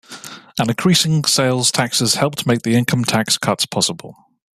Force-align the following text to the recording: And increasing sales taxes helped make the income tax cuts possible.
And 0.59 0.67
increasing 0.71 1.23
sales 1.25 1.69
taxes 1.71 2.15
helped 2.15 2.47
make 2.47 2.63
the 2.63 2.73
income 2.73 3.05
tax 3.05 3.37
cuts 3.37 3.67
possible. 3.67 4.15